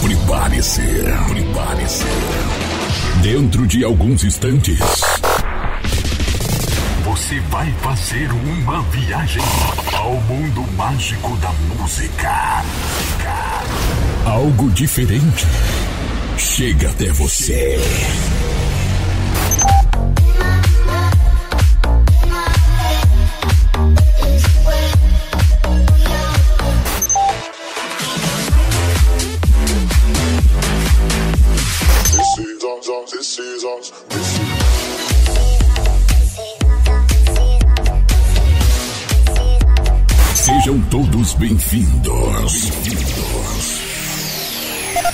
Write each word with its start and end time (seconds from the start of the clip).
Prepare-se, 0.00 0.82
prepare-se. 1.28 2.04
Dentro 3.22 3.64
de 3.66 3.84
alguns 3.84 4.24
instantes, 4.24 4.80
você 7.04 7.38
vai 7.48 7.72
fazer 7.80 8.28
uma 8.32 8.82
viagem 8.82 9.42
ao 9.96 10.14
mundo 10.22 10.62
mágico 10.72 11.36
da 11.36 11.52
música. 11.52 12.64
Algo 14.26 14.68
diferente 14.70 15.46
chega 16.36 16.90
até 16.90 17.12
você. 17.12 17.78
Sejam 40.34 40.80
todos 40.90 41.34
bem-vindos. 41.34 42.70
Bem-vindos. 42.70 43.82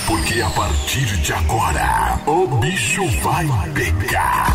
Porque 0.07 0.41
a 0.41 0.49
partir 0.49 1.05
de 1.21 1.31
agora, 1.31 2.19
o 2.25 2.47
bicho 2.57 3.07
vai 3.21 3.47
pegar. 3.75 4.47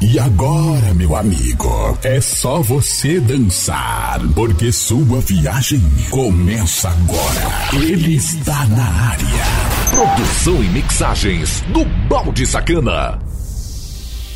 E 0.00 0.18
agora, 0.18 0.94
meu 0.94 1.14
amigo, 1.14 1.98
é 2.02 2.18
só 2.22 2.62
você 2.62 3.20
dançar, 3.20 4.18
porque 4.34 4.72
sua 4.72 5.20
viagem 5.20 5.82
começa 6.08 6.88
agora. 6.88 7.84
Ele 7.84 8.16
está 8.16 8.64
na 8.66 9.10
área. 9.10 9.75
Produção 9.96 10.62
e 10.62 10.68
mixagens 10.68 11.62
do 11.68 11.82
Balde 12.06 12.46
Sacana. 12.46 13.18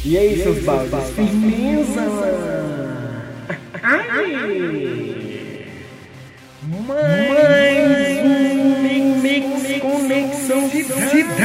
E 0.03 0.17
aí, 0.17 0.43
seus 0.43 0.65
baldes? 0.65 1.11
Firmeza! 1.15 2.01
Ai! 3.83 4.33
Mais 6.89 8.25
um 8.25 9.21
mix 9.21 9.81
conexão 9.83 10.67
de 10.67 10.83
cidade! 10.83 11.45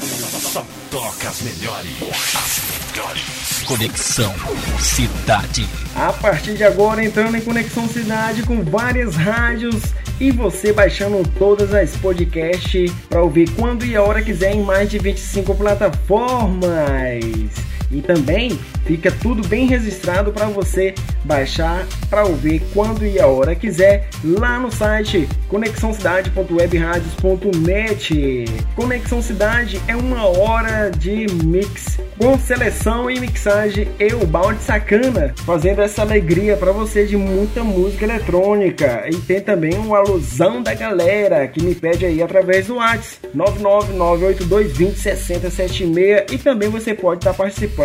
Só 0.00 0.66
toca 0.90 1.28
as 1.28 1.42
melhores. 1.42 1.92
As 2.34 2.62
melhores. 2.90 3.62
Conexão 3.64 4.34
Cidade. 4.80 5.68
A 5.94 6.12
partir 6.12 6.54
de 6.54 6.64
agora, 6.64 7.04
entrando 7.04 7.36
em 7.36 7.40
Conexão 7.40 7.88
Cidade 7.88 8.42
com 8.42 8.64
várias 8.64 9.14
rádios 9.14 9.76
e 10.20 10.30
você 10.30 10.72
baixando 10.72 11.22
todas 11.38 11.74
as 11.74 11.96
podcasts 11.96 12.92
para 13.08 13.22
ouvir 13.22 13.50
quando 13.50 13.84
e 13.84 13.96
a 13.96 14.02
hora 14.02 14.22
quiser 14.22 14.54
em 14.54 14.62
mais 14.62 14.90
de 14.90 14.98
25 14.98 15.54
plataformas. 15.54 17.65
E 17.90 18.00
também 18.00 18.56
fica 18.84 19.10
tudo 19.10 19.44
bem 19.46 19.66
registrado 19.66 20.32
para 20.32 20.46
você 20.46 20.94
baixar 21.24 21.84
para 22.08 22.24
ouvir 22.24 22.62
quando 22.72 23.04
e 23.04 23.20
a 23.20 23.26
hora 23.26 23.54
quiser 23.54 24.08
lá 24.24 24.58
no 24.58 24.70
site 24.70 25.28
conexãocidade.webradios.net. 25.48 28.44
Conexão 28.74 29.20
Cidade 29.22 29.80
é 29.86 29.94
uma 29.96 30.26
hora 30.26 30.90
de 30.90 31.26
mix 31.44 31.98
com 32.18 32.38
seleção 32.38 33.10
e 33.10 33.20
mixagem 33.20 33.88
eu, 33.98 34.26
Balde 34.26 34.62
Sacana, 34.62 35.34
fazendo 35.44 35.82
essa 35.82 36.00
alegria 36.02 36.56
para 36.56 36.72
você 36.72 37.04
de 37.04 37.16
muita 37.16 37.62
música 37.62 38.04
eletrônica. 38.04 39.04
E 39.08 39.16
tem 39.16 39.40
também 39.40 39.74
uma 39.74 39.98
alusão 39.98 40.62
da 40.62 40.72
galera 40.74 41.48
que 41.48 41.62
me 41.62 41.74
pede 41.74 42.06
aí 42.06 42.22
através 42.22 42.68
do 42.68 42.76
WhatsApp 42.76 43.26
99982206076 43.36 46.32
e 46.32 46.38
também 46.38 46.68
você 46.68 46.94
pode 46.94 47.18
estar 47.20 47.32
tá 47.32 47.36
participando 47.36 47.75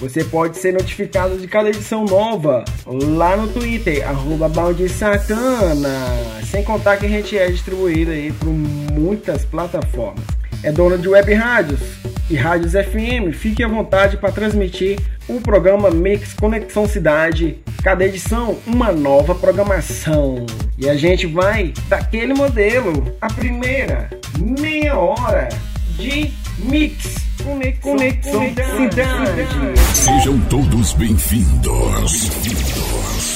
você 0.00 0.24
pode 0.24 0.58
ser 0.58 0.72
notificado 0.72 1.38
de 1.38 1.46
cada 1.46 1.68
edição 1.68 2.04
nova 2.04 2.64
lá 2.84 3.36
no 3.36 3.46
Twitter, 3.46 4.06
arroba 4.06 4.50
Sacana. 4.88 5.88
Sem 6.50 6.64
contar 6.64 6.96
que 6.96 7.06
a 7.06 7.08
gente 7.08 7.38
é 7.38 7.48
distribuído 7.48 8.10
aí 8.10 8.32
por 8.32 8.48
muitas 8.48 9.44
plataformas. 9.44 10.24
É 10.62 10.72
dona 10.72 10.98
de 10.98 11.08
web 11.08 11.32
rádios 11.32 11.80
e 12.28 12.34
rádios 12.34 12.72
FM. 12.72 13.32
Fique 13.34 13.62
à 13.62 13.68
vontade 13.68 14.16
para 14.16 14.32
transmitir 14.32 14.98
o 15.28 15.40
programa 15.40 15.90
Mix 15.90 16.34
Conexão 16.34 16.88
Cidade. 16.88 17.58
Cada 17.84 18.04
edição, 18.04 18.58
uma 18.66 18.90
nova 18.90 19.32
programação. 19.34 20.44
E 20.76 20.88
a 20.88 20.96
gente 20.96 21.26
vai 21.26 21.72
daquele 21.88 22.34
modelo. 22.34 23.14
A 23.20 23.28
primeira, 23.28 24.10
meia 24.60 24.98
hora 24.98 25.48
de 25.96 26.32
mix 26.58 27.25
Conexão, 27.46 28.40
Cidade. 28.40 29.78
Sejam 29.94 30.40
todos 30.50 30.92
bem-vindos. 30.94 32.28
Bem-vindos. 32.42 33.35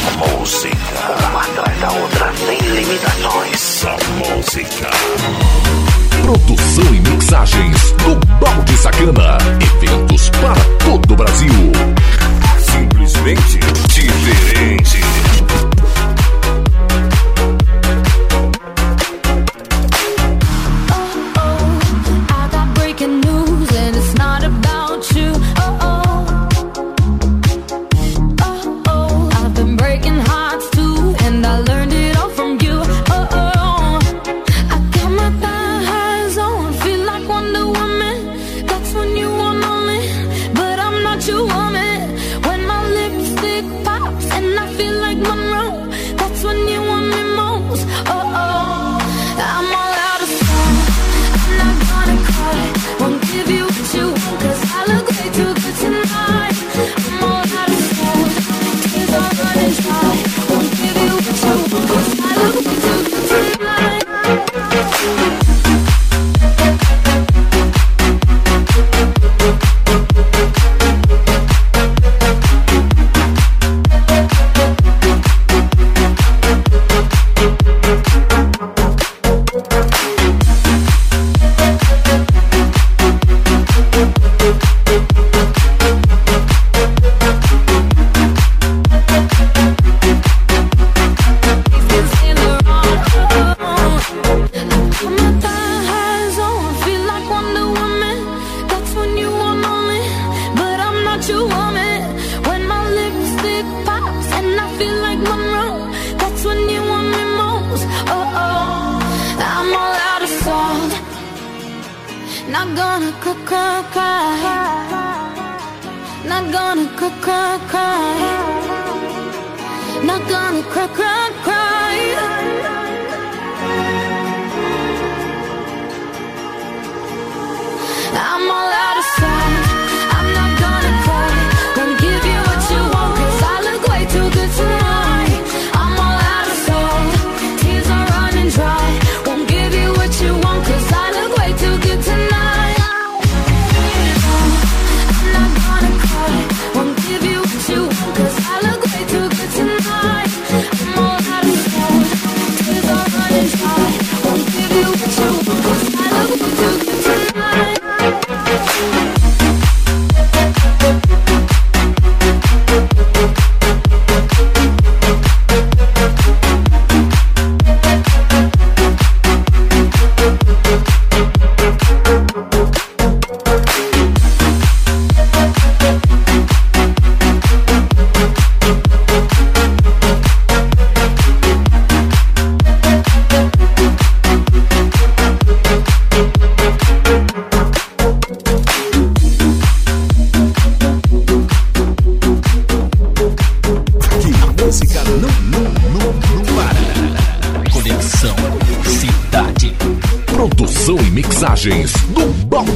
Música, 0.00 0.76
uma 1.30 1.42
atrás 1.42 1.80
da 1.80 1.90
outra, 1.92 2.32
sem 2.46 2.58
limitações. 2.58 3.84
A 3.84 4.34
música. 4.34 4.90
Produção 6.22 6.94
e 6.94 7.00
mixagens 7.00 7.92
do 7.92 8.14
Balde 8.38 8.76
Sacana. 8.78 9.38
Eventos 9.60 10.30
para 10.30 10.64
todo 10.84 11.12
o 11.12 11.16
Brasil. 11.16 11.72
Simplesmente 12.58 13.58
diferente. 13.88 15.00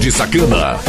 Balde 0.05 0.11
Sacana. 0.11 0.84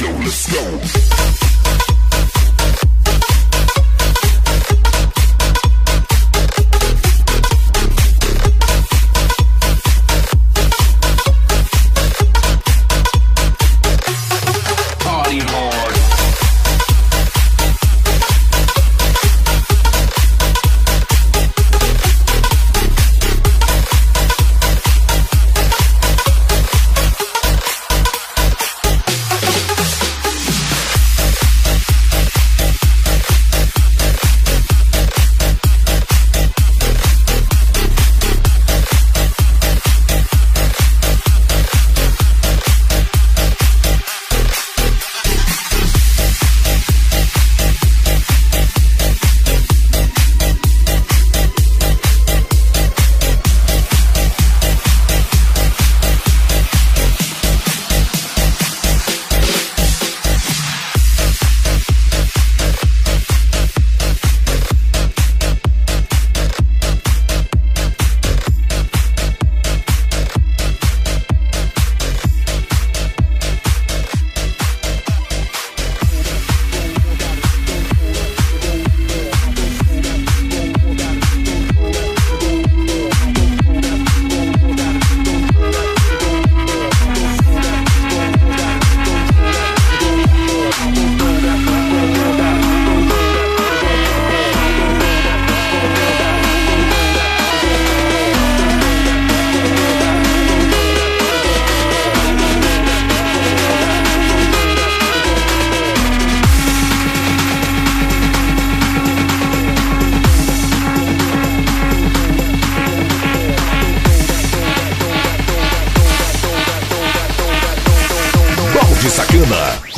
let's 0.00 0.46
go, 0.46 0.60
let's 0.70 1.40
go. 1.40 1.41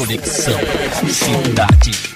Conexão 0.05 0.59
Cidade. 1.09 2.14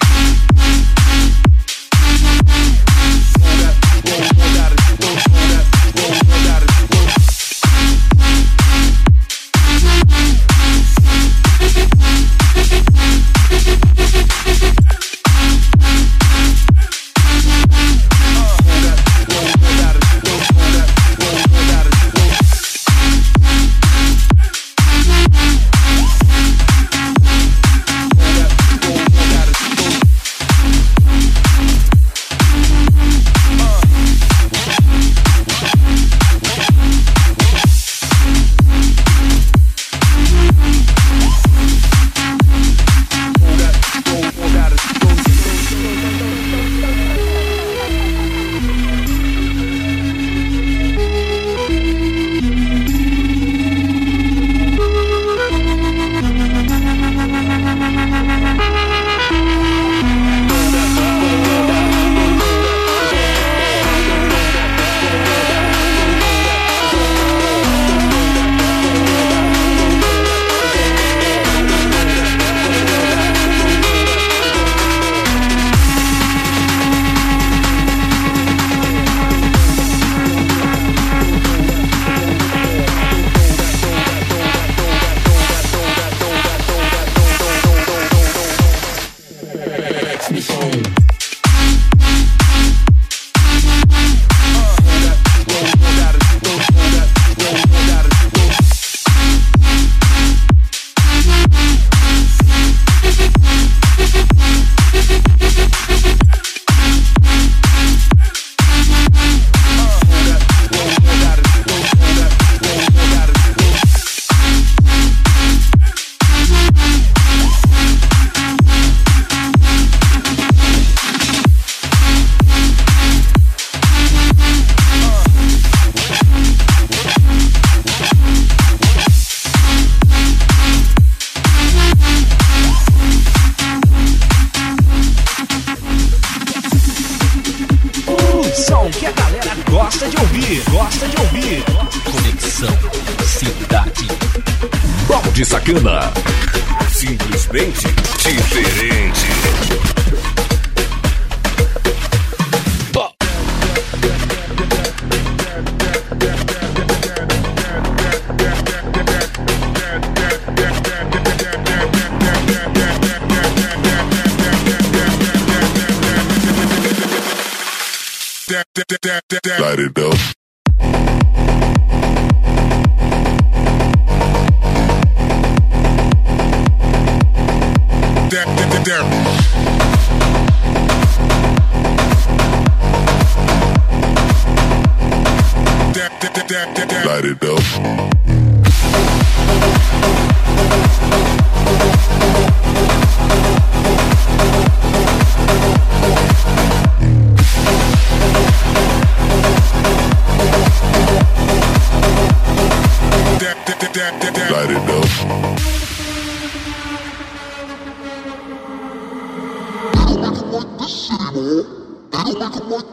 Um 90.51 90.98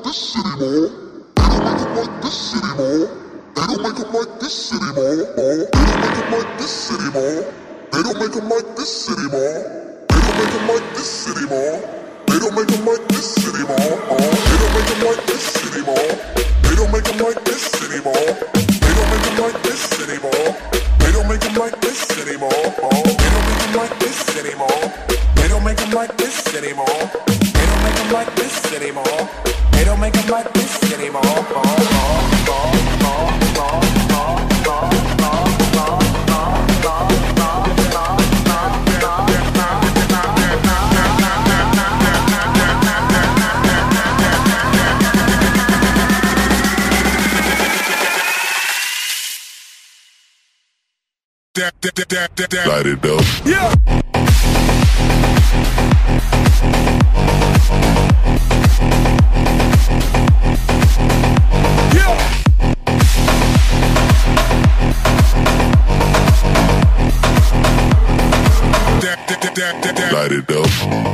this 0.06 0.34
city 0.34 0.54
mall. 0.54 0.86
They 1.34 1.42
don't 1.42 1.64
make 1.66 1.78
them 1.82 1.94
like 1.96 2.20
this 2.22 2.36
city 2.38 2.70
mall. 2.78 3.06
They 3.56 3.66
don't 3.66 3.82
make 3.82 3.96
them 3.96 4.12
like 4.14 4.38
this 4.38 4.54
city 4.54 4.90
mall. 4.94 5.26
They 5.36 5.62
don't 5.66 5.98
make 5.98 6.14
them 6.14 6.30
like 6.30 6.46
this 6.54 6.70
city 6.70 7.02
mall. 7.10 7.42
They 7.90 8.02
don't 8.02 8.18
make 8.18 8.30
them 8.30 8.46
like 8.46 8.68
this 8.70 8.84
city 8.86 9.26
mall. 9.26 9.66
They 9.96 10.08
don't 10.18 10.30
make 10.30 10.38
them 10.38 10.66
like 10.66 10.84
this 10.94 11.06
city 11.10 11.42
mall. 11.48 11.80
They 12.26 12.38
don't 12.38 12.54
make 12.54 12.66
them 12.66 12.80
like 12.82 13.00
this 13.06 13.24
city 13.26 13.42
mall. 13.50 13.82
They 13.82 14.44
don't 14.46 14.70
make 14.70 14.84
them 14.86 15.00
like 15.02 15.24
this 15.26 15.42
city 15.42 15.80
mall. 15.82 16.06
They 16.36 16.74
don't 16.76 16.90
make 16.92 17.04
them 17.04 17.26
like 17.26 17.42
this 17.42 17.62
city 17.66 17.98
mall. 18.04 18.26
They 18.30 18.62
don't 18.62 19.10
make 19.10 19.20
them 19.26 19.36
like 19.38 19.58
this 19.60 19.82
city 19.90 20.16
mall. 20.22 20.54
They 21.02 21.10
don't 21.10 21.28
make 21.28 21.40
them 21.40 21.54
like 21.58 21.80
this 21.80 21.98
city 22.06 22.36
mall. 22.38 22.62
They 22.62 23.26
don't 23.26 23.42
make 23.42 23.58
them 23.58 23.74
like 23.74 23.98
this 23.98 24.16
city 24.30 24.54
mall. 24.54 24.82
They 25.34 25.48
don't 25.48 25.64
make 25.64 25.76
them 25.76 25.90
like 25.90 26.16
this 26.16 26.34
city 26.46 26.72
mall 26.74 27.25
them 28.06 28.14
like 28.14 28.34
this 28.36 28.72
anymore. 28.72 29.28
They 29.72 29.84
don't 29.84 30.00
make 30.00 30.12
them 30.12 30.28
like 30.28 30.52
this 30.52 30.92
anymore. 30.92 31.22
Light 52.66 52.86
it 52.86 53.04
up. 53.04 54.05
Light 70.26 70.38
it 70.38 70.50
up. 70.50 71.05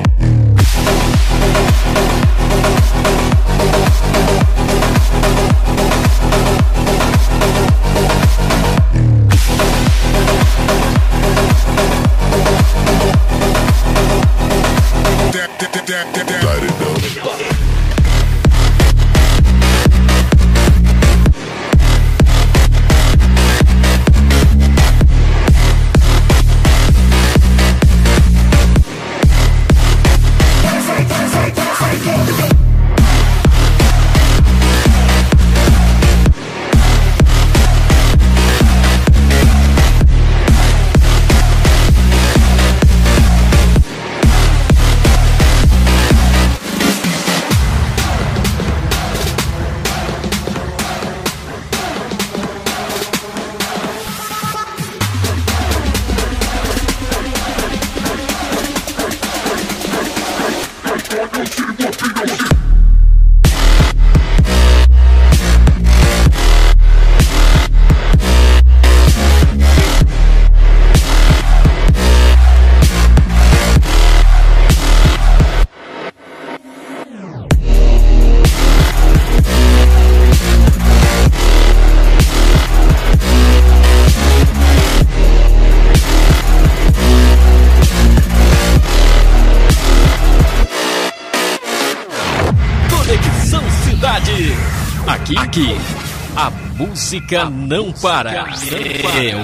Música 97.13 97.45
não 97.51 97.93
para. 97.93 98.31
É 98.31 99.35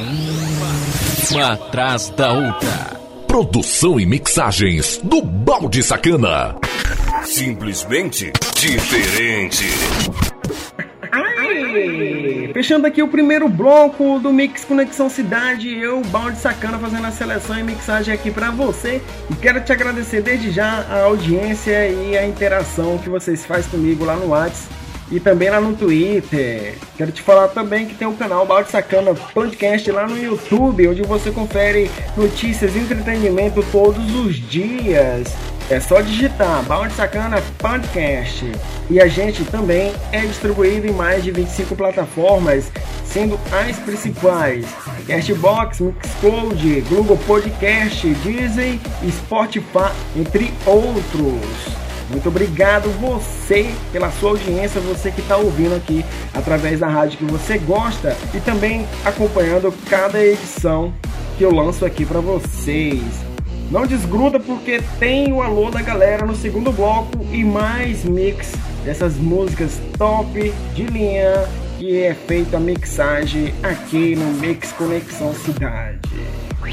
uma 1.31 1.53
atrás 1.53 2.09
da 2.09 2.33
outra. 2.33 2.99
Produção 3.27 4.01
e 4.01 4.07
mixagens 4.07 4.99
do 5.05 5.21
Balde 5.21 5.83
Sacana. 5.83 6.57
Simplesmente 7.25 8.33
diferente. 8.57 9.67
Ai! 11.13 12.51
Fechando 12.55 12.87
aqui 12.87 13.03
o 13.03 13.09
primeiro 13.09 13.51
bloco 13.51 14.19
do 14.19 14.33
Mix 14.33 14.65
Conexão 14.65 15.11
Cidade, 15.11 15.69
eu, 15.69 16.01
Balde 16.07 16.39
Sacana, 16.39 16.79
fazendo 16.79 17.07
a 17.07 17.11
seleção 17.11 17.59
e 17.59 17.63
mixagem 17.63 18.15
aqui 18.15 18.31
pra 18.31 18.51
você. 18.51 19.03
E 19.31 19.35
quero 19.35 19.61
te 19.61 19.73
agradecer 19.73 20.23
desde 20.23 20.51
já 20.51 20.87
a 20.89 21.03
audiência 21.03 21.87
e 21.87 22.17
a 22.17 22.27
interação 22.27 22.97
que 22.97 23.11
vocês 23.11 23.45
fazem 23.45 23.71
comigo 23.71 24.07
lá 24.07 24.17
no 24.17 24.29
WhatsApp 24.29 24.78
e 25.11 25.19
também 25.19 25.51
lá 25.51 25.61
no 25.61 25.75
Twitter. 25.75 26.75
Quero 26.97 27.13
te 27.13 27.23
falar 27.23 27.49
também 27.49 27.87
que 27.87 27.95
tem 27.95 28.07
o 28.07 28.15
canal 28.15 28.47
Balde 28.47 28.71
Sacana 28.71 29.15
Podcast 29.15 29.91
lá 29.91 30.07
no 30.07 30.19
YouTube, 30.19 30.89
onde 30.89 31.03
você 31.03 31.31
confere 31.31 31.91
notícias 32.17 32.75
e 32.75 32.79
entretenimento 32.79 33.65
todos 33.71 34.15
os 34.15 34.37
dias. 34.37 35.35
É 35.71 35.79
só 35.81 36.01
digitar 36.01 36.63
Balde 36.63 36.95
Sacana 36.95 37.43
Podcast. 37.59 38.51
E 38.89 38.99
a 38.99 39.07
gente 39.07 39.45
também 39.45 39.93
é 40.13 40.21
distribuído 40.21 40.87
em 40.87 40.93
mais 40.93 41.23
de 41.23 41.31
25 41.31 41.77
plataformas, 41.77 42.71
sendo 43.05 43.39
as 43.53 43.79
principais: 43.79 44.65
Castbox, 45.07 45.81
Mixcloud, 45.81 46.81
Google 46.89 47.19
Podcast, 47.27 48.09
Disney 48.15 48.81
e 49.03 49.13
Spotify, 49.13 49.93
entre 50.17 50.55
outros. 50.65 51.88
Muito 52.11 52.29
obrigado 52.29 52.89
você 52.99 53.71
pela 53.93 54.11
sua 54.11 54.31
audiência, 54.31 54.81
você 54.81 55.11
que 55.11 55.21
está 55.21 55.37
ouvindo 55.37 55.75
aqui 55.75 56.05
através 56.35 56.81
da 56.81 56.89
rádio 56.89 57.19
que 57.19 57.25
você 57.25 57.59
gosta 57.59 58.17
e 58.35 58.41
também 58.41 58.87
acompanhando 59.05 59.73
cada 59.89 60.23
edição 60.25 60.93
que 61.37 61.45
eu 61.45 61.55
lanço 61.55 61.85
aqui 61.85 62.07
para 62.07 62.21
vocês. 62.21 63.03
Não 63.71 63.87
desgruda 63.87 64.41
porque 64.41 64.81
tem 64.99 65.31
o 65.33 65.43
alô 65.43 65.71
da 65.71 65.83
galera 65.83 66.25
no 66.25 66.35
segundo 66.35 66.73
bloco 66.73 67.27
e 67.31 67.45
mais 67.45 68.03
mix 68.05 68.53
dessas 68.83 69.17
músicas 69.17 69.79
top 69.99 70.53
de 70.75 70.85
linha 70.85 71.47
que 71.79 72.03
é 72.03 72.15
feita 72.15 72.57
a 72.57 72.61
mixagem 72.61 73.55
aqui 73.63 74.17
no 74.17 74.33
Mix 74.41 74.73
Conexão 74.73 75.33
Cidade. 75.35 76.01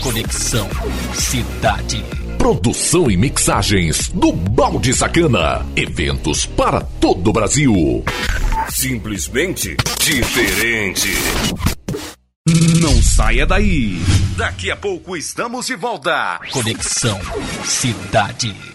Conexão 0.02 0.68
Cidade. 1.14 2.25
Produção 2.46 3.10
e 3.10 3.18
mixagens 3.18 4.10
do 4.10 4.32
Balde 4.32 4.94
Sacana. 4.94 5.66
Eventos 5.76 6.46
para 6.46 6.80
todo 6.80 7.32
o 7.32 7.34
Brasil. 7.34 8.04
Simplesmente 8.70 9.76
diferente. 10.00 11.10
Não 12.80 13.02
saia 13.02 13.48
daí. 13.48 14.00
Daqui 14.38 14.70
a 14.70 14.76
pouco 14.76 15.18
estamos 15.18 15.66
de 15.66 15.76
volta. 15.76 16.40
Conexão 16.52 17.20
Cidade. 17.64 18.75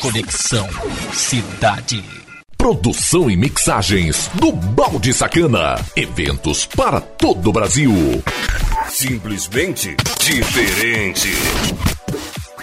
Conexão 0.00 0.66
Cidade. 1.12 2.02
Produção 2.56 3.30
e 3.30 3.36
mixagens 3.36 4.30
do 4.32 4.50
Balde 4.50 5.12
Sacana. 5.12 5.74
Eventos 5.94 6.64
para 6.64 7.02
todo 7.02 7.50
o 7.50 7.52
Brasil. 7.52 7.92
Simplesmente 8.88 9.94
diferente. 10.18 11.28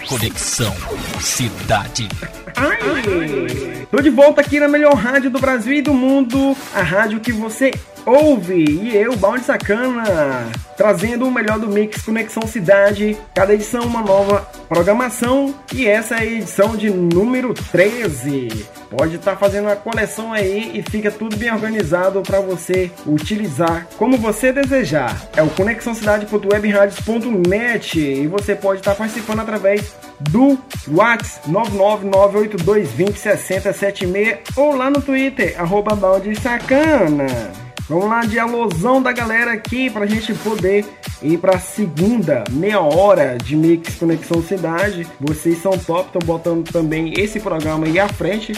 Conexão 0.08 0.74
Cidade. 1.20 2.08
Ai! 2.56 3.86
Tô 3.88 4.02
de 4.02 4.10
volta 4.10 4.40
aqui 4.40 4.58
na 4.58 4.66
melhor 4.66 4.94
rádio 4.94 5.30
do 5.30 5.38
Brasil 5.38 5.74
e 5.74 5.82
do 5.82 5.94
mundo, 5.94 6.56
a 6.74 6.82
rádio 6.82 7.20
que 7.20 7.30
você 7.30 7.70
ouve. 8.08 8.64
E 8.64 8.96
eu, 8.96 9.14
Balde 9.16 9.44
Sacana, 9.44 10.50
trazendo 10.76 11.26
o 11.26 11.30
melhor 11.30 11.58
do 11.58 11.68
Mix 11.68 12.02
Conexão 12.02 12.46
Cidade. 12.46 13.18
Cada 13.34 13.54
edição 13.54 13.84
uma 13.84 14.00
nova 14.00 14.48
programação 14.68 15.54
e 15.74 15.86
essa 15.86 16.14
é 16.16 16.20
a 16.20 16.24
edição 16.24 16.76
de 16.76 16.90
número 16.90 17.52
13. 17.54 18.66
Pode 18.90 19.16
estar 19.16 19.36
fazendo 19.36 19.68
a 19.68 19.76
coleção 19.76 20.32
aí 20.32 20.78
e 20.78 20.82
fica 20.82 21.10
tudo 21.10 21.36
bem 21.36 21.52
organizado 21.52 22.22
para 22.22 22.40
você 22.40 22.90
utilizar 23.06 23.86
como 23.98 24.16
você 24.16 24.50
desejar. 24.52 25.28
É 25.36 25.42
o 25.42 25.50
conexãocidade.webradios.net 25.50 28.00
e 28.00 28.26
você 28.26 28.54
pode 28.54 28.80
estar 28.80 28.94
participando 28.94 29.40
através 29.40 29.94
do 30.20 30.56
WhatsApp 30.88 31.50
99982206076 31.50 34.38
ou 34.56 34.74
lá 34.74 34.88
no 34.90 35.02
Twitter, 35.02 35.54
arroba 35.58 35.94
balde 35.94 36.34
sacana. 36.40 37.67
Vamos 37.88 38.10
lá 38.10 38.20
de 38.20 38.38
alusão 38.38 39.00
da 39.00 39.12
galera 39.12 39.52
aqui 39.52 39.88
pra 39.88 40.04
gente 40.04 40.34
poder 40.34 40.84
ir 41.22 41.38
pra 41.38 41.58
segunda 41.58 42.44
meia 42.50 42.80
hora 42.80 43.38
de 43.38 43.56
Mix 43.56 43.94
Conexão 43.94 44.42
Cidade. 44.42 45.06
Vocês 45.18 45.62
são 45.62 45.72
top, 45.72 46.08
estão 46.08 46.20
botando 46.22 46.70
também 46.70 47.14
esse 47.16 47.40
programa 47.40 47.86
aí 47.86 47.98
à 47.98 48.06
frente. 48.06 48.52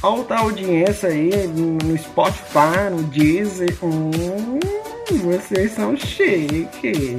Alta 0.00 0.36
audiência 0.36 1.08
aí 1.08 1.48
no 1.48 1.98
Spotify, 1.98 2.88
no 2.92 3.02
Deezer. 3.02 3.76
Hum, 3.82 4.60
vocês 5.24 5.72
são 5.72 5.96
chique. 5.96 7.18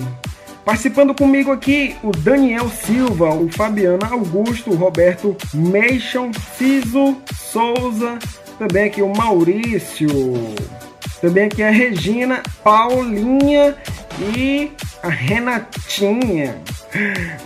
Participando 0.63 1.13
comigo 1.13 1.51
aqui 1.51 1.97
o 2.01 2.11
Daniel 2.11 2.69
Silva, 2.69 3.33
o 3.33 3.49
Fabiano 3.51 4.05
Augusto, 4.09 4.71
o 4.71 4.75
Roberto 4.75 5.35
Meixon, 5.53 6.31
Ciso 6.57 7.17
Souza, 7.33 8.17
também 8.57 8.85
aqui 8.85 9.01
o 9.01 9.13
Maurício, 9.13 10.07
também 11.21 11.45
aqui 11.45 11.63
a 11.63 11.69
Regina, 11.69 12.41
Paulinha 12.63 13.75
e 14.35 14.71
a 15.01 15.09
Renatinha. 15.09 16.61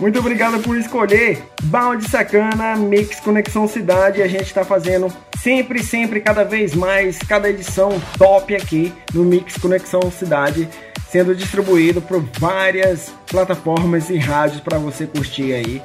Muito 0.00 0.18
obrigado 0.18 0.58
por 0.60 0.76
escolher 0.76 1.42
Balde 1.64 2.08
Sacana, 2.08 2.76
Mix 2.76 3.20
Conexão 3.20 3.68
Cidade. 3.68 4.22
A 4.22 4.28
gente 4.28 4.44
está 4.44 4.64
fazendo 4.64 5.12
sempre, 5.38 5.82
sempre, 5.82 6.20
cada 6.20 6.44
vez 6.44 6.74
mais, 6.74 7.18
cada 7.18 7.50
edição 7.50 8.00
top 8.16 8.54
aqui 8.56 8.92
no 9.12 9.24
Mix 9.24 9.56
Conexão 9.58 10.10
Cidade, 10.10 10.68
sendo 11.10 11.34
distribuído 11.34 12.00
por 12.00 12.20
várias 12.38 13.12
plataformas 13.30 14.08
e 14.08 14.16
rádios 14.16 14.60
para 14.60 14.78
você 14.78 15.06
curtir 15.06 15.52
aí. 15.52 15.82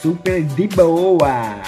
Super 0.00 0.42
de 0.42 0.66
boa! 0.68 1.60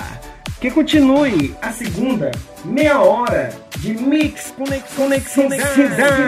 Que 0.64 0.70
continue 0.70 1.54
a 1.60 1.70
segunda 1.70 2.30
meia 2.64 2.98
hora 2.98 3.54
de 3.80 3.92
Mix 3.92 4.54
Conexão, 4.56 5.50
Cidade. 5.50 6.22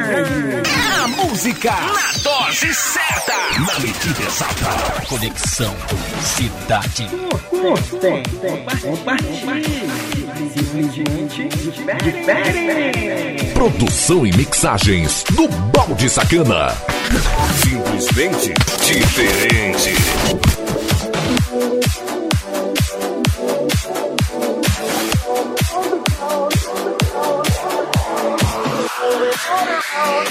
A 1.02 1.08
música 1.08 1.70
na 1.70 2.12
dose 2.22 2.74
certa. 2.74 3.32
Na 3.58 3.80
medida 3.80 4.22
exata. 4.22 5.06
Conexão 5.08 5.74
Cidade. 6.22 7.08
Curtem, 7.48 8.22
compartilhe, 8.82 9.88
simplesmente 10.52 11.48
diferente. 11.72 13.52
Produção 13.54 14.26
e 14.26 14.36
mixagens 14.36 15.24
do 15.30 15.48
Balde 15.48 16.10
Sacana. 16.10 16.76
Simplesmente 17.64 18.52
diferente. 18.84 19.94
On 29.98 30.26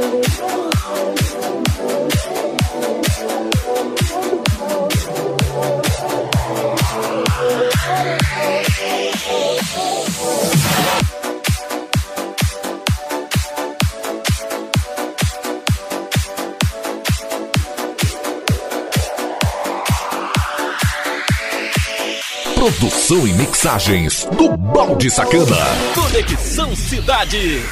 Oh. 0.00 0.67
Produção 22.68 23.26
e 23.26 23.32
mixagens 23.32 24.28
do 24.36 24.54
Balde 24.54 25.08
Sacana. 25.08 25.56
Conexão 25.94 26.76
Cidade. 26.76 27.62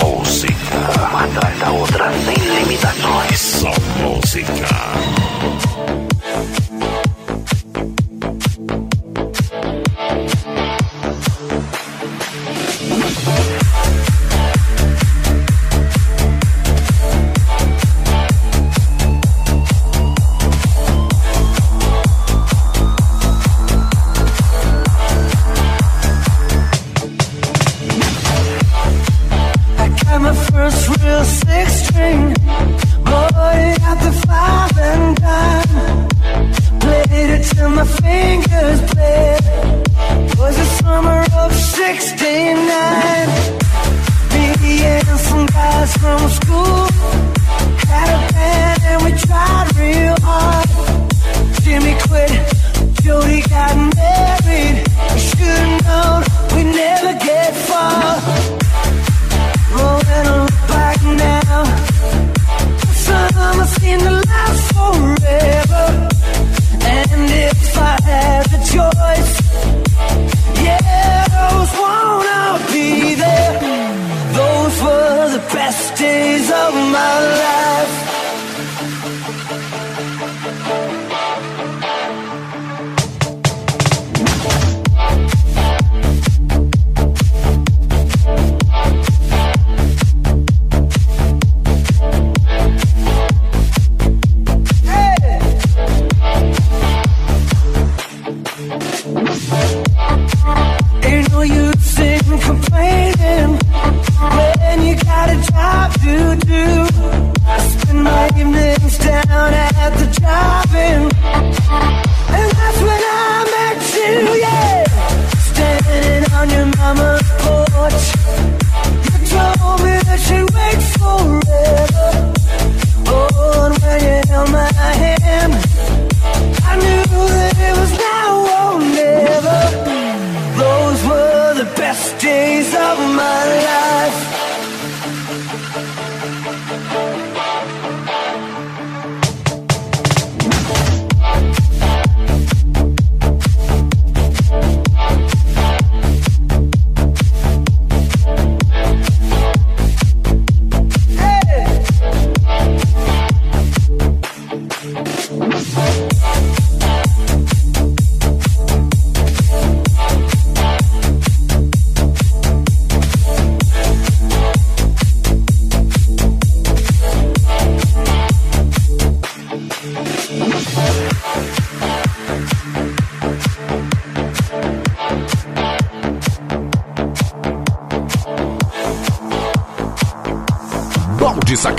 Música, 0.00 0.54
uma 1.08 1.24
atrás 1.24 1.58
da 1.60 1.70
outra, 1.70 2.12
sem 2.24 2.34
limitações. 2.34 3.38
Só 3.38 3.72
música. 4.00 5.69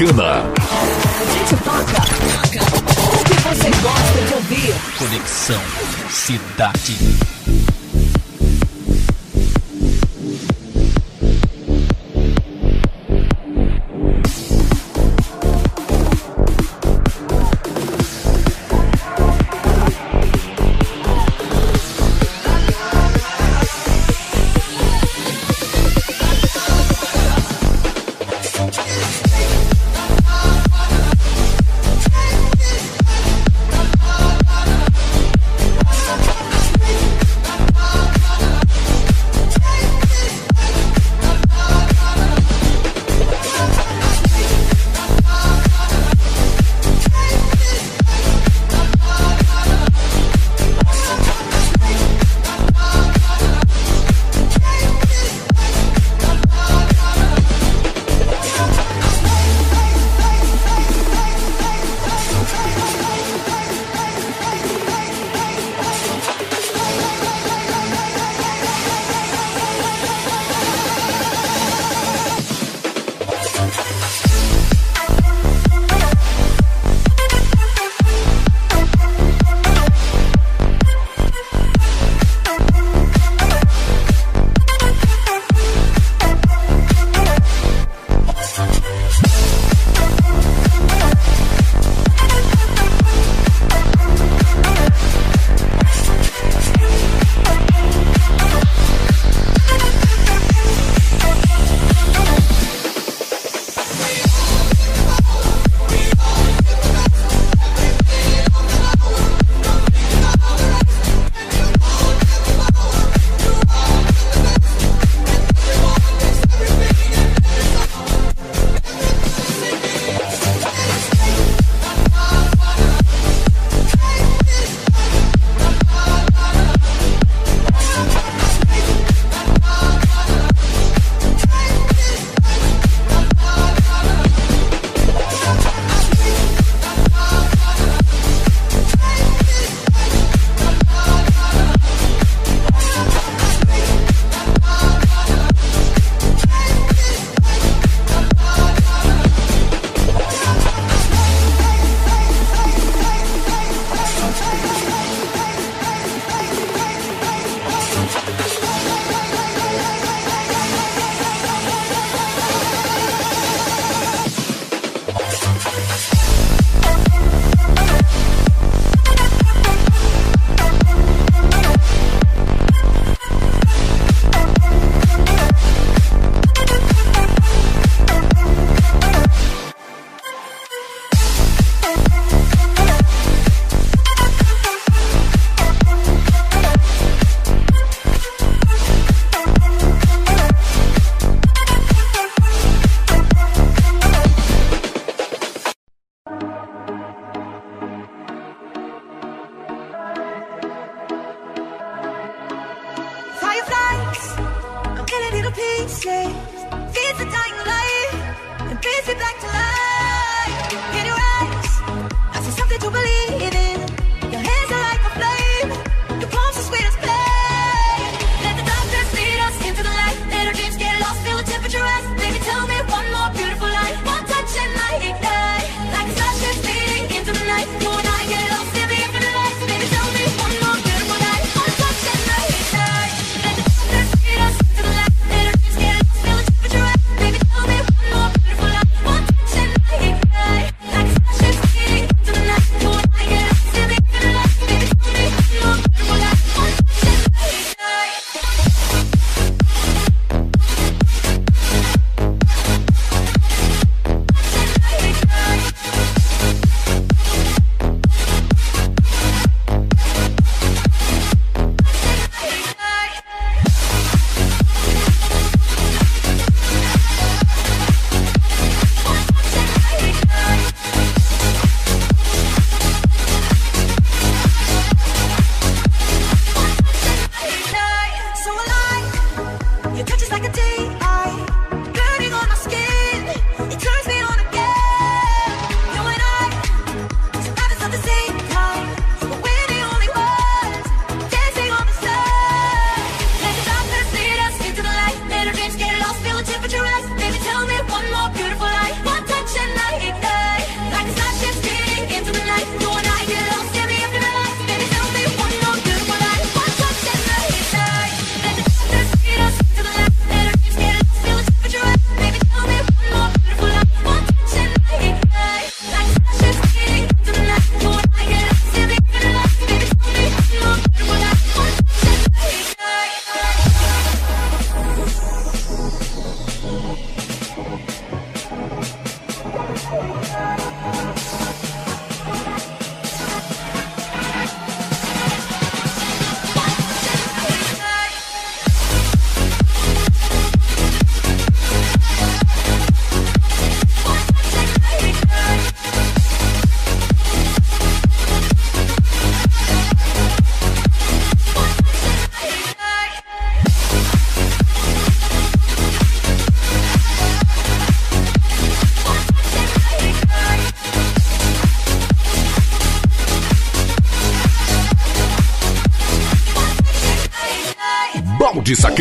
Americana. 0.02 0.44
Gente 1.32 1.56
toca, 1.64 1.84
toca 1.86 2.62
o 3.06 3.24
que 3.24 3.34
você 3.44 3.70
gosta 3.82 4.22
de 4.28 4.34
ouvir. 4.34 4.74
Conexão 4.98 5.62
Cidade. 6.10 6.98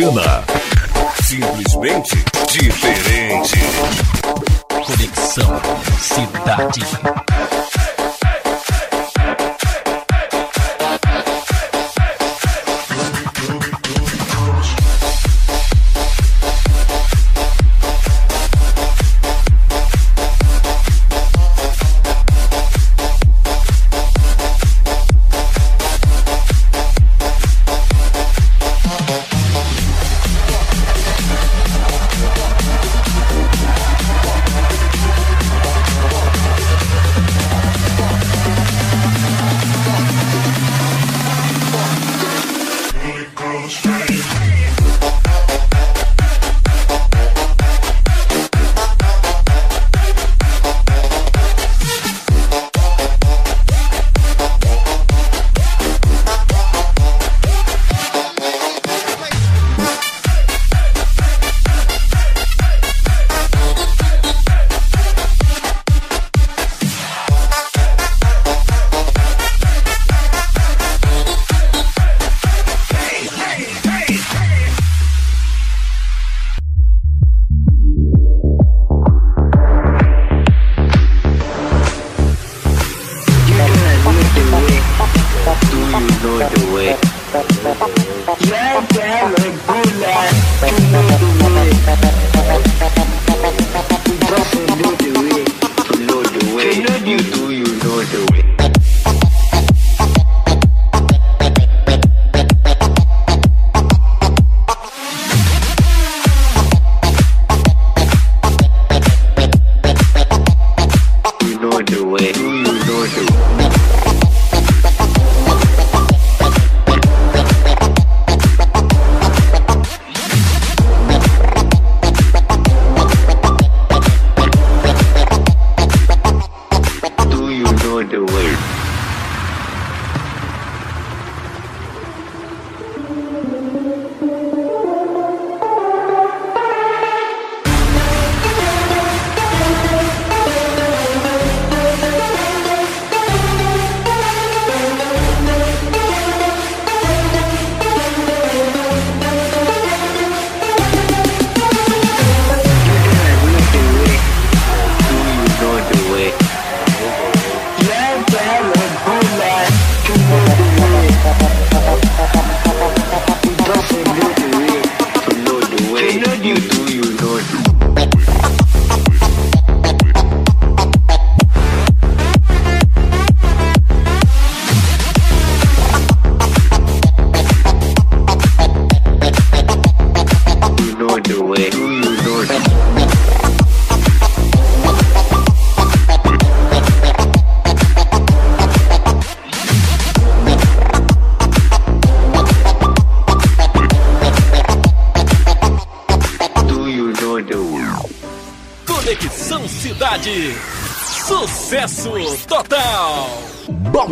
Balde 0.01 0.19
Sacana. 0.19 0.43
Simplesmente 1.21 2.25
diferente. 2.49 3.59
Conexão 4.67 5.61
Cidade. 5.99 7.20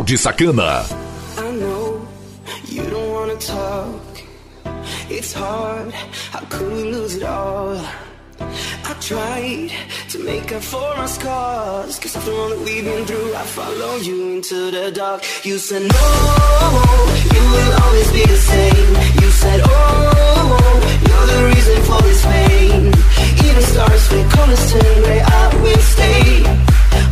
Balde 0.10 0.18
Sacana. 0.18 0.86
I 1.38 1.52
know 1.52 2.08
you 2.66 2.84
don't 2.90 3.12
wanna 3.12 3.36
talk. 3.36 4.02
It's 5.08 5.34
hard. 5.34 5.92
How 6.32 6.40
could 6.50 6.72
we 6.74 6.84
lose 6.92 7.16
it 7.18 7.24
all? 7.24 7.78
I 8.90 8.94
tried 9.02 9.72
to 10.10 10.18
make 10.24 10.52
up 10.52 10.64
for 10.64 10.90
our 11.02 11.08
scars. 11.08 12.00
Cause 12.00 12.16
after 12.16 12.32
all 12.32 12.50
that 12.50 12.60
we've 12.66 12.84
been 12.84 13.06
through, 13.06 13.36
I 13.36 13.44
follow 13.44 13.98
you 13.98 14.34
into 14.38 14.72
the 14.72 14.92
dark. 14.92 15.22
You 15.46 15.60
said 15.60 15.84
no, 15.84 16.06
you 17.36 17.44
will 17.54 17.74
always 17.84 18.12
be 18.12 18.24
the 18.26 18.42
same. 18.54 18.90
You 19.22 19.30
said, 19.42 19.62
oh, 19.64 20.74
you're 21.08 21.28
the 21.34 21.40
reason 21.54 21.78
for 21.88 22.02
this 22.02 22.26
pain. 22.26 22.82
Even 23.46 23.64
stars 23.72 24.08
fake 24.08 24.30
colors 24.32 24.72
turn 24.72 25.04
gray, 25.04 25.22
I 25.22 25.62
will 25.62 25.84
stay. 25.94 26.24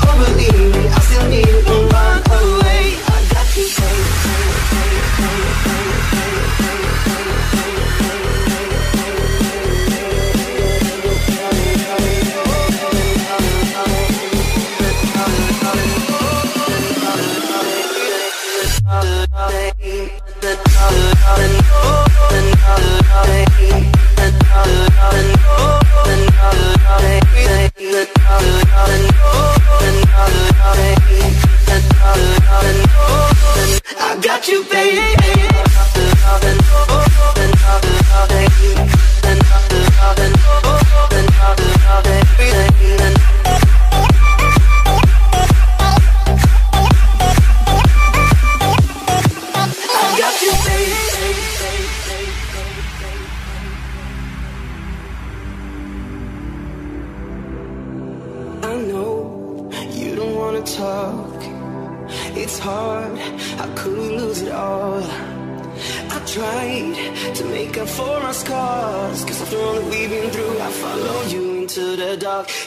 Oh, 0.02 0.16
believe 0.24 0.74
me, 0.74 0.88
I 0.90 1.00
still 1.08 1.30
need 1.30 1.48
you, 1.48 1.62
away. 2.48 3.07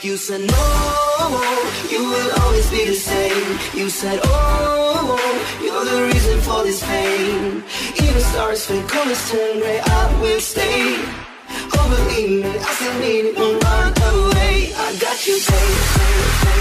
You 0.03 0.17
said 0.17 0.41
no, 0.41 1.43
you 1.91 2.03
will 2.03 2.41
always 2.41 2.71
be 2.71 2.87
the 2.87 2.95
same. 2.95 3.59
You 3.79 3.91
said, 3.91 4.19
oh, 4.25 5.61
you're 5.63 5.85
the 5.85 6.11
reason 6.11 6.41
for 6.41 6.65
this 6.65 6.83
pain. 6.83 7.63
Even 8.03 8.21
stars 8.23 8.65
fade, 8.65 8.89
colors 8.89 9.31
turn 9.31 9.59
gray, 9.61 9.79
I 9.79 10.21
will 10.23 10.41
stay. 10.41 10.97
Oh, 11.75 11.87
believe 11.91 12.45
me, 12.45 12.59
I 12.59 12.73
still 12.77 12.99
need 13.01 13.27
it, 13.27 13.37
won't 13.37 13.63
run 13.63 13.93
away. 14.15 14.73
I 14.75 14.97
got 14.99 15.27
you, 15.27 15.35
you, 15.35 16.61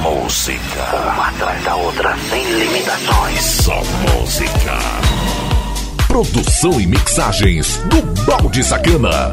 Música. 0.00 0.96
Uma 1.14 1.28
atrás 1.28 1.62
da 1.62 1.76
outra, 1.76 2.16
sem 2.30 2.44
limitações. 2.50 3.40
Só 3.40 3.80
música. 4.16 4.78
Produção 6.08 6.80
e 6.80 6.86
mixagens 6.88 7.76
do 7.84 8.02
Balde 8.24 8.64
Sacana. 8.64 9.32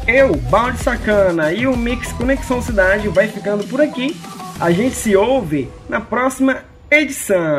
Eu, 0.07 0.35
Balde 0.35 0.79
Sacana 0.83 1.53
e 1.53 1.67
o 1.67 1.77
Mix 1.77 2.13
Conexão 2.13 2.61
Cidade 2.61 3.09
vai 3.09 3.29
ficando 3.29 3.65
por 3.65 3.81
aqui. 3.81 4.21
A 4.59 4.71
gente 4.71 4.97
se 4.97 5.15
ouve 5.15 5.71
na 5.89 6.01
próxima 6.01 6.65
edição. 6.91 7.59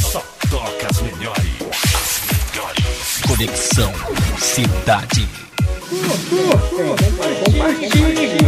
Só 0.00 0.22
toca 0.50 0.86
as 0.90 1.02
melhores. 1.02 1.44
Conexão 3.26 3.92
Cidade. 4.38 5.28
Compartilhe. 7.44 8.38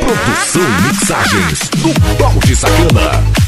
Produção 0.00 0.62
e 0.62 0.82
mixagens 0.88 1.68
do 1.70 2.18
Balde 2.18 2.56
Sacana. 2.56 3.47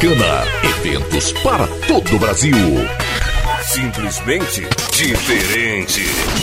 Balde 0.00 0.10
Sacana. 0.10 0.44
Eventos 0.62 1.32
para 1.42 1.66
todo 1.86 2.16
o 2.16 2.18
Brasil. 2.18 2.54
Simplesmente 3.62 4.66
diferente. 4.92 6.39